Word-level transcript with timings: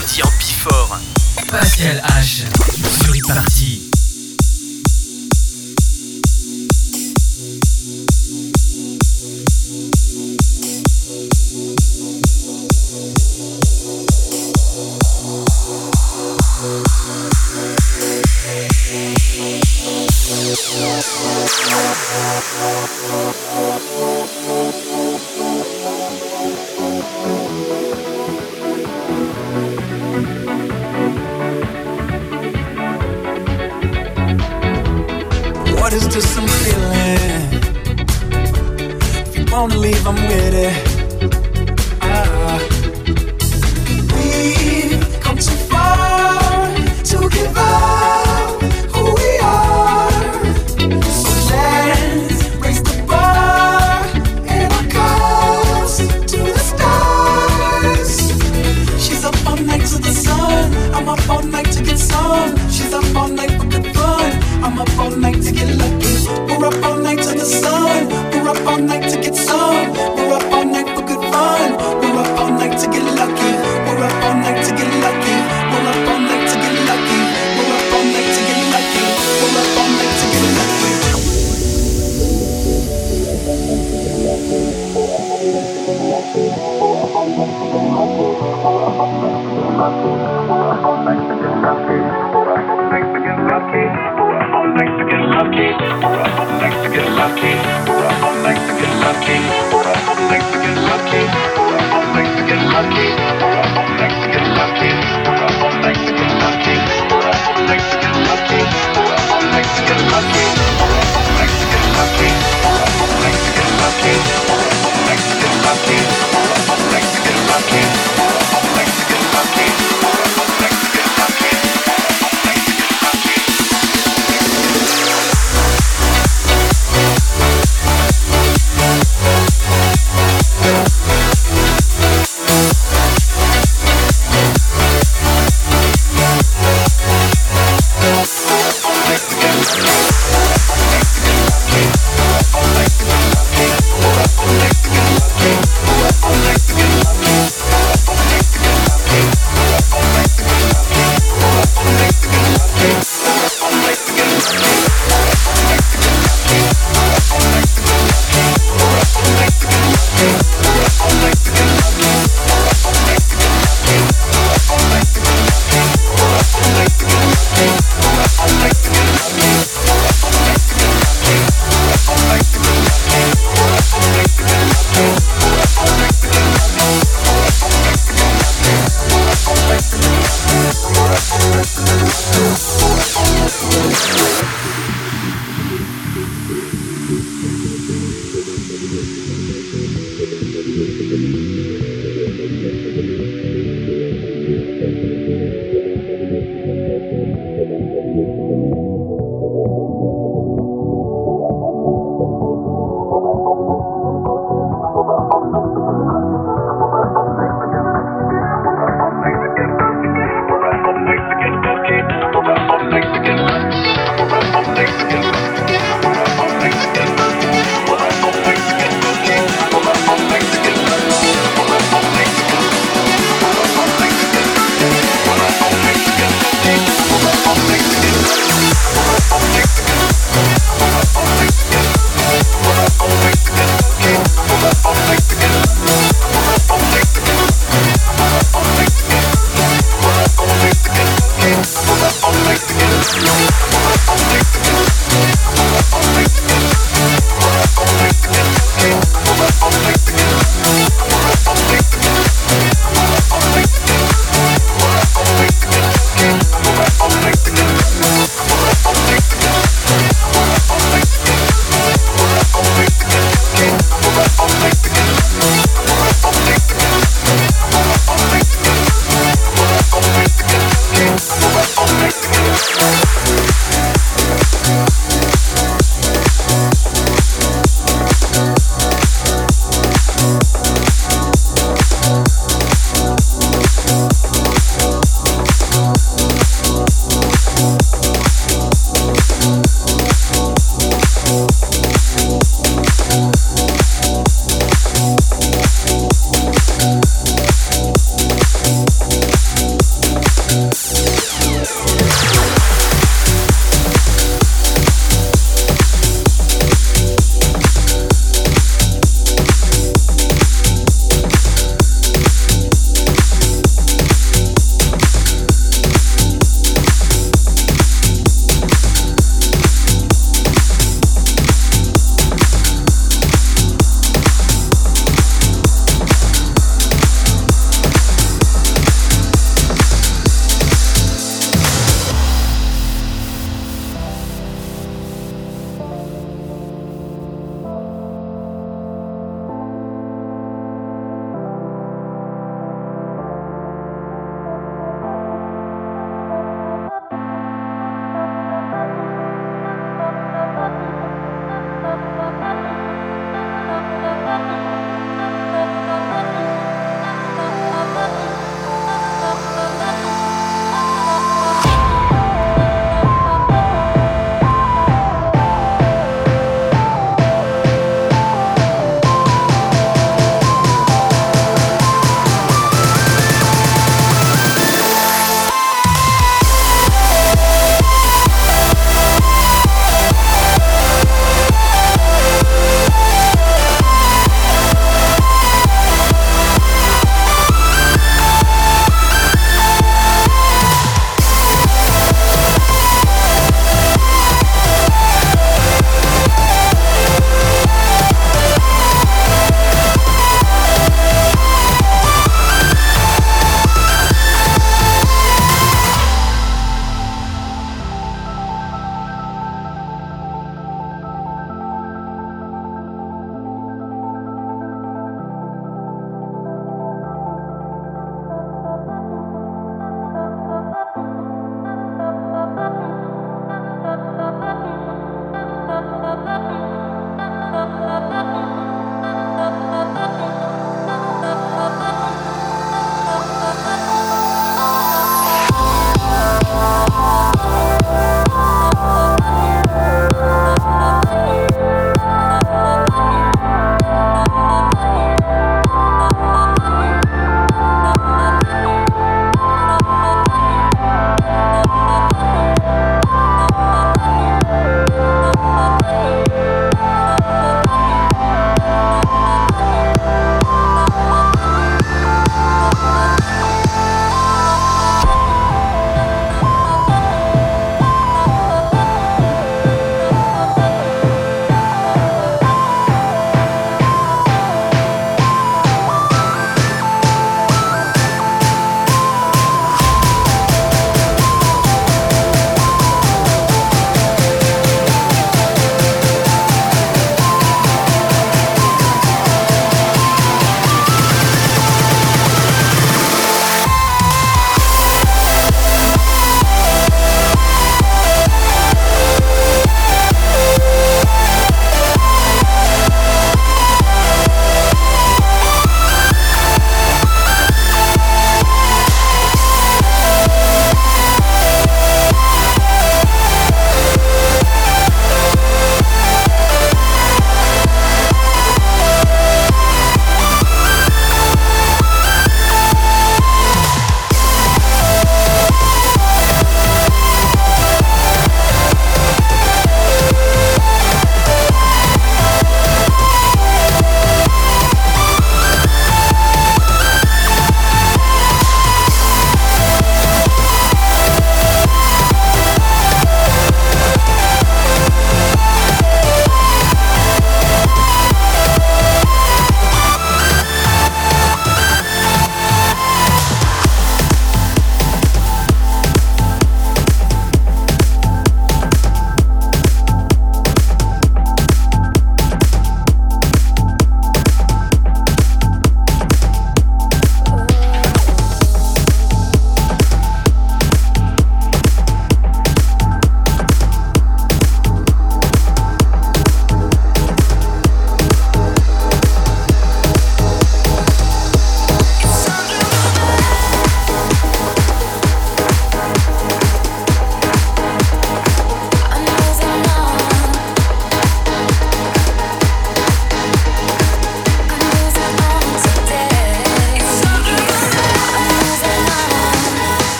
samedi 0.00 0.22
en 0.22 0.30
Bifort. 0.38 1.00
Pascal 1.50 2.02
H. 2.04 2.44
sur 3.02 3.14
e-party. 3.14 3.89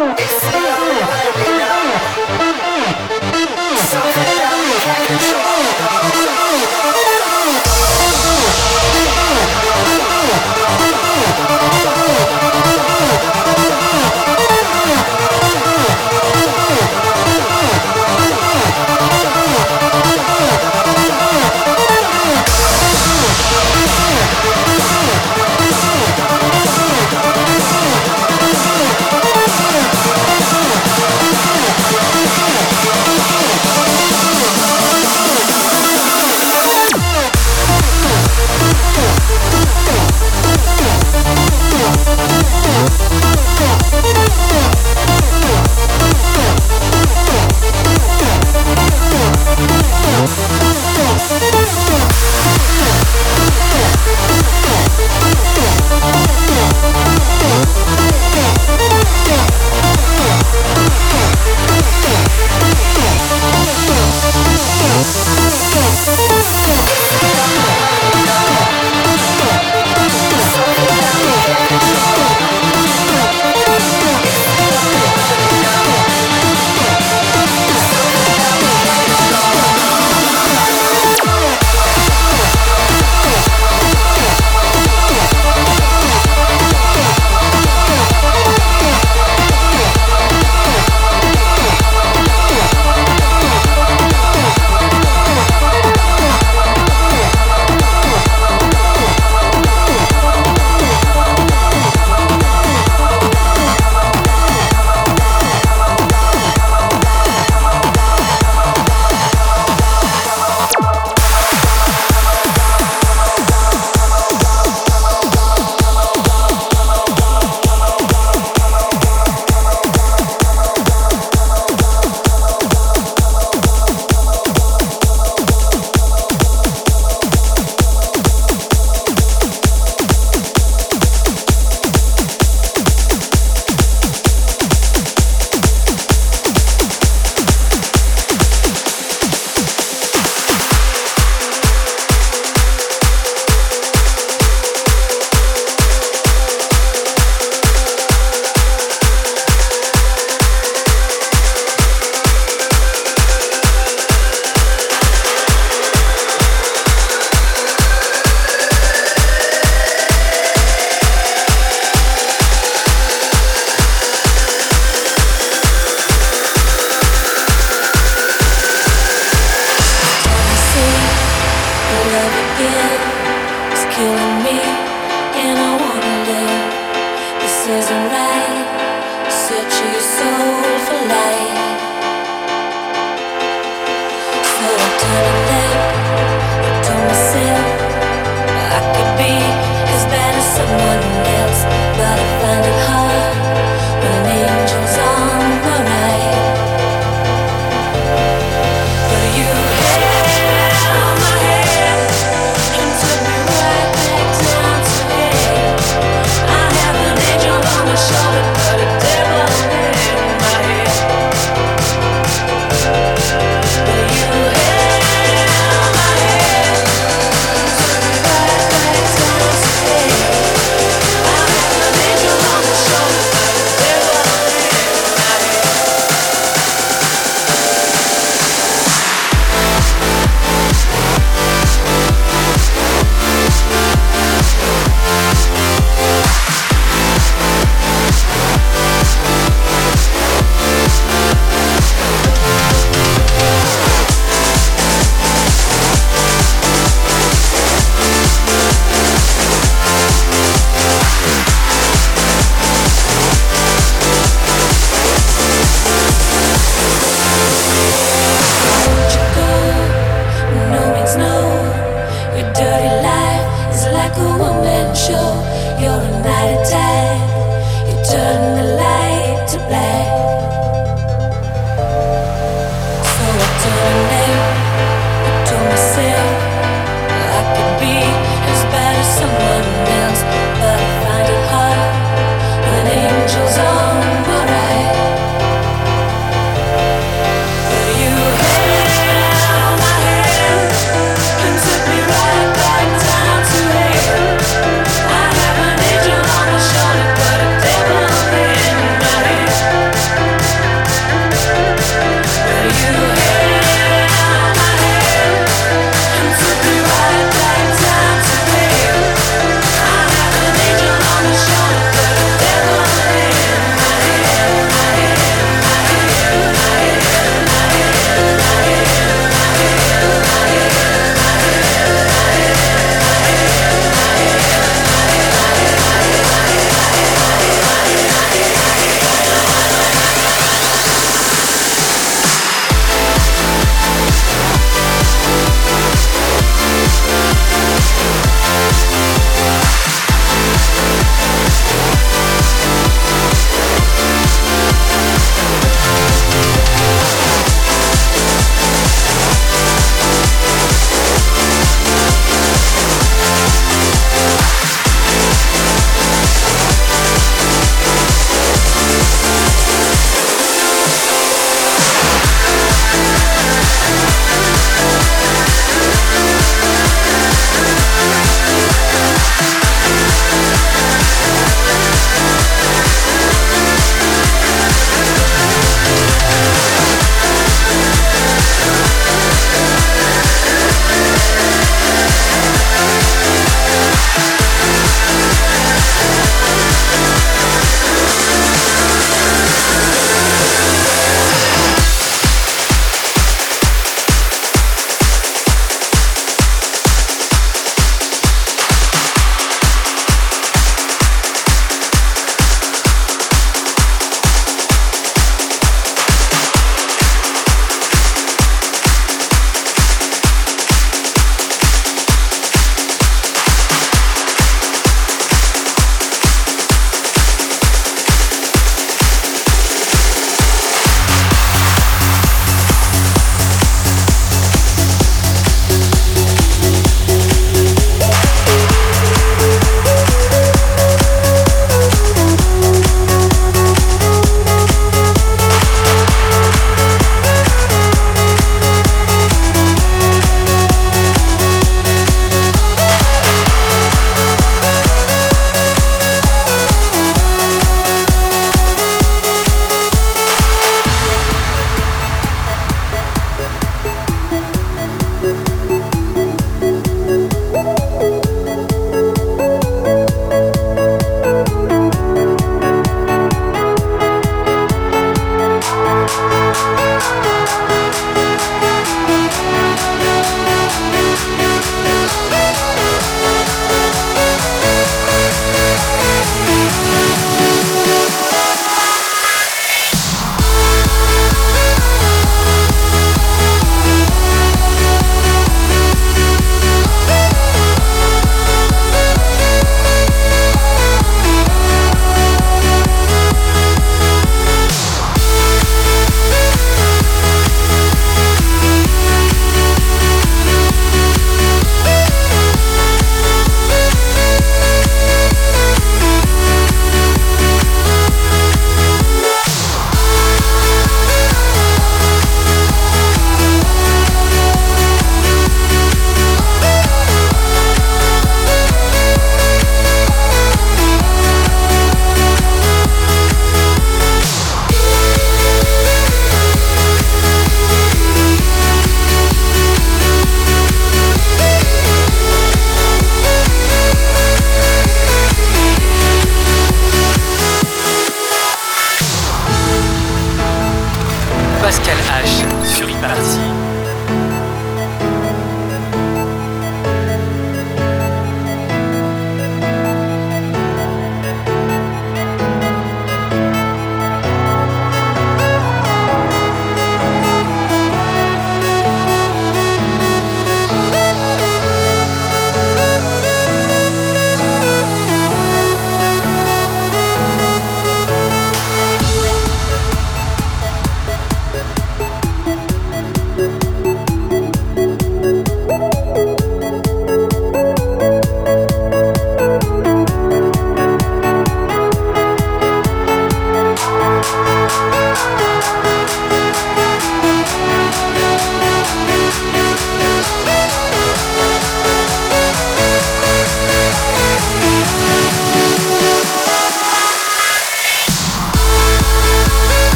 Shoulder, 0.00 0.39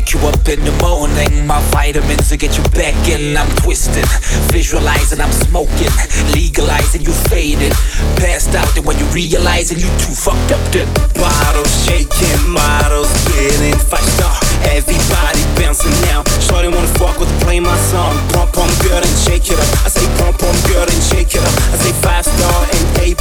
Wake 0.00 0.14
you 0.16 0.20
up 0.24 0.48
in 0.48 0.64
the 0.64 0.72
morning, 0.80 1.46
my 1.46 1.60
vitamins 1.68 2.30
to 2.30 2.38
get 2.38 2.56
you 2.56 2.64
back 2.72 2.96
in. 3.04 3.36
I'm 3.36 3.44
twisting, 3.60 4.08
visualizing, 4.48 5.20
I'm 5.20 5.30
smoking, 5.44 5.92
legalizing, 6.32 7.04
you 7.04 7.12
faded. 7.28 7.76
Passed 8.16 8.56
out, 8.56 8.72
and 8.80 8.86
when 8.86 8.96
you 8.96 9.04
realizing 9.12 9.76
you 9.76 9.92
too 10.00 10.16
fucked 10.16 10.56
up, 10.56 10.62
then 10.72 10.88
Bottles 11.20 11.68
shaking, 11.84 12.40
models 12.48 13.12
getting 13.28 13.76
five 13.76 14.00
star. 14.16 14.32
Everybody 14.72 15.44
bouncing 15.60 15.92
now. 16.08 16.24
Shorty 16.40 16.72
wanna 16.72 16.88
fuck 16.96 17.20
with 17.20 17.28
play 17.44 17.60
my 17.60 17.76
song. 17.92 18.16
Pump 18.32 18.56
pump 18.56 18.72
girl 18.80 19.04
and 19.04 19.16
shake 19.20 19.52
it 19.52 19.60
up. 19.60 19.68
I 19.84 19.92
say 19.92 20.08
pump 20.16 20.40
pump 20.40 20.56
girl 20.64 20.88
and 20.88 21.02
shake 21.12 21.36
it 21.36 21.44
up. 21.44 21.52
I 21.68 21.76
say 21.76 21.92
five 22.00 22.24
star 22.24 22.56
and 22.72 22.86
AP. 23.04 23.20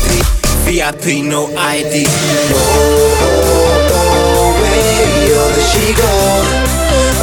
VIP, 0.64 1.28
no 1.28 1.52
ID. 1.60 2.08
Oh, 2.08 3.20
oh, 3.20 3.92
oh, 3.92 4.30
you're 5.28 5.52
the 5.52 5.64
she 5.72 5.94
go 5.94 6.69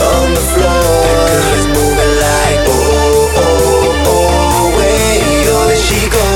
on 0.01 0.35
the 0.35 0.45
floor. 0.55 0.91
That 1.03 1.19
girl 1.27 1.67
moving 1.75 2.15
like 2.23 2.61
oh, 2.67 3.41
oh, 3.41 4.11
oh, 4.11 4.77
way 4.79 5.21
you're 5.45 5.77
she 5.77 6.01
go 6.09 6.27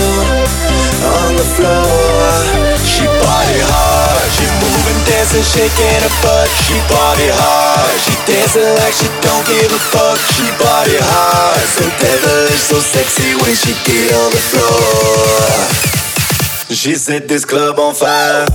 on 1.08 1.36
the 1.36 1.46
floor. 1.56 2.78
She 2.84 3.06
body 3.06 3.60
hard, 3.64 4.28
she 4.34 4.44
moving, 4.60 5.00
dancing, 5.08 5.46
shaking 5.46 6.02
her 6.04 6.14
butt. 6.20 6.48
She 6.66 6.76
body 6.90 7.28
hard, 7.32 7.96
she 8.04 8.14
dancing 8.28 8.70
like 8.82 8.92
she 8.92 9.08
don't 9.24 9.44
give 9.46 9.72
a 9.72 9.80
fuck. 9.92 10.18
She 10.36 10.46
body 10.60 10.98
hard, 11.00 11.64
so 11.76 11.84
devilish, 12.02 12.60
so 12.60 12.78
sexy 12.78 13.34
when 13.40 13.54
she 13.56 13.72
get 13.88 14.12
on 14.12 14.30
the 14.30 14.42
floor. 14.52 15.80
She 16.70 16.94
set 16.94 17.28
this 17.28 17.44
club 17.44 17.78
on 17.78 17.94
fire. 17.94 18.46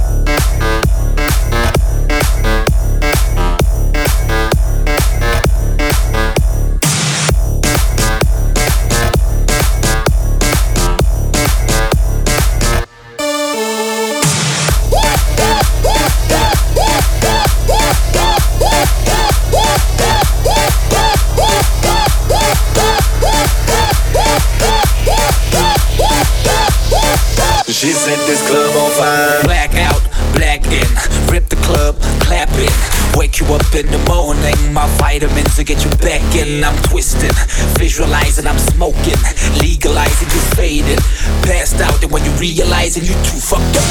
Realizing 42.95 43.03
you 43.03 43.23
too 43.23 43.39
fucked 43.39 43.75
up, 43.75 43.87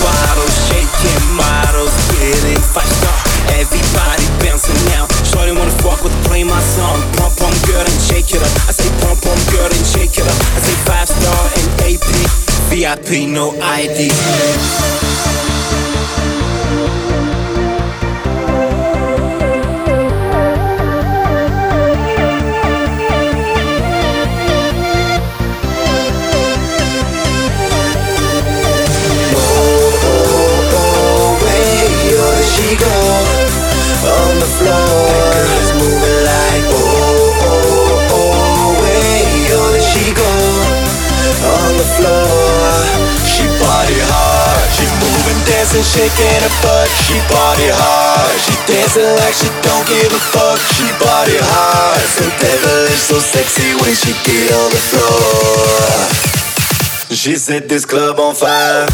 Bottles 0.00 0.56
shaking, 0.68 1.36
models 1.36 1.92
getting 2.12 2.60
five 2.60 2.88
star. 2.88 3.18
Everybody 3.58 4.24
bouncing 4.44 4.76
now. 4.92 5.06
Shorty 5.24 5.52
wanna 5.52 5.70
fuck 5.82 6.02
with 6.02 6.12
play 6.24 6.44
my 6.44 6.60
song. 6.60 7.00
Pump 7.16 7.36
pump 7.36 7.56
girl 7.66 7.80
and 7.80 8.00
shake 8.00 8.30
it 8.30 8.42
up. 8.42 8.52
I 8.68 8.72
say 8.72 8.90
pump 9.00 9.22
pump 9.22 9.40
girl 9.52 9.66
and 9.66 9.86
shake 9.86 10.18
it 10.18 10.26
up. 10.26 10.38
I 10.56 10.60
say 10.60 10.76
five 10.84 11.08
star 11.08 11.42
and 11.56 11.68
AP. 11.88 12.08
VIP, 12.70 13.28
no 13.28 13.52
ID. 13.60 15.51
Floor. 34.62 35.34
That 35.50 35.68
moving 35.74 36.20
like 36.22 36.64
oh, 36.70 37.42
oh, 37.50 38.14
oh, 38.14 38.78
way 38.78 39.26
you're 39.50 39.78
she 39.82 40.14
go 40.14 40.30
on 41.42 41.72
the 41.78 41.88
floor. 41.98 42.70
She 43.26 43.44
body 43.58 43.98
hard, 44.06 44.66
she 44.76 44.86
moving, 45.02 45.40
dancing, 45.48 45.82
shaking 45.82 46.42
her 46.46 46.54
butt. 46.62 46.88
She 47.06 47.18
body 47.26 47.70
hard, 47.74 48.36
she 48.44 48.54
dancing 48.70 49.10
like 49.18 49.34
she 49.34 49.50
don't 49.66 49.84
give 49.90 50.12
a 50.14 50.22
fuck. 50.30 50.58
She 50.78 50.86
body 51.02 51.38
hard, 51.42 52.06
so 52.14 52.24
devilish, 52.38 53.02
so 53.02 53.18
sexy 53.18 53.74
when 53.82 53.94
she 53.98 54.14
get 54.22 54.52
on 54.54 54.70
the 54.70 54.82
floor. 54.90 56.22
She 57.10 57.36
set 57.36 57.68
this 57.68 57.84
club 57.84 58.18
on 58.20 58.34
fire. 58.34 58.86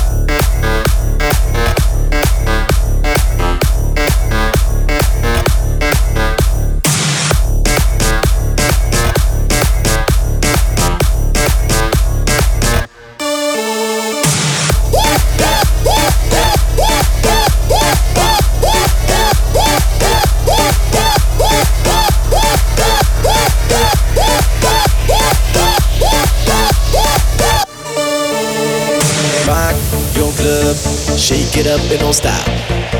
and 31.91 32.01
don't 32.01 32.13
stop. 32.13 32.45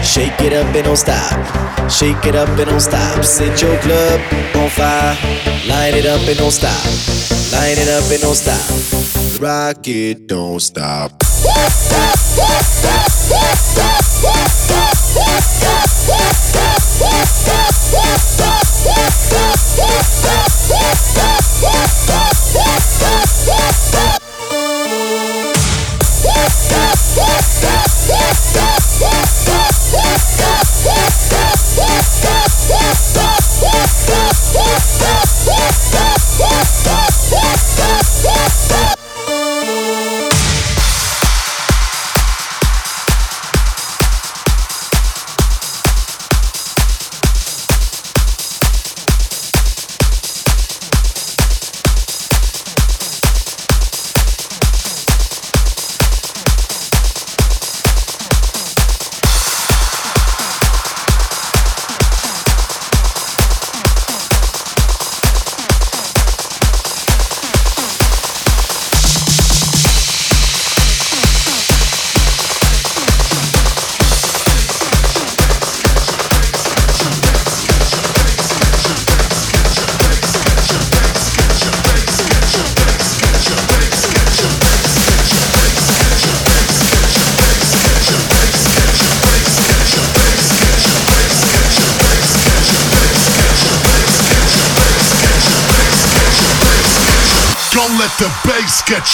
Shake 0.03 0.41
it 0.41 0.53
up 0.53 0.75
and 0.75 0.85
don't 0.85 0.97
stop. 0.97 1.91
Shake 1.91 2.25
it 2.25 2.35
up 2.35 2.49
and 2.49 2.71
don't 2.71 2.81
stop. 2.81 3.25
Set 3.25 3.61
your 3.61 3.79
club 3.81 4.21
on 4.57 4.69
fire. 4.71 5.17
Light 5.69 5.95
it 5.95 6.07
up 6.07 6.21
and 6.29 6.39
don't 6.39 6.51
stop. 6.51 6.85
Light 7.53 7.79
it 7.79 7.89
up 7.89 8.11
and 8.11 8.21
don't 8.21 8.35
stop. 8.35 9.41
Rock 9.41 9.87
it, 9.87 10.27
don't 10.27 10.61
stop. 10.61 11.13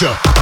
Bass 0.03 0.34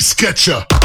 the 0.00 0.79